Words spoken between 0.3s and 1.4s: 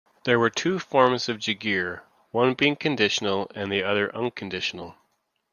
were two forms of